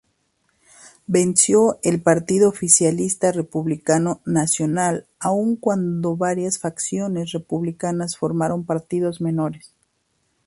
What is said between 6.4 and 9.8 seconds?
facciones republicanas formaron partidos menores.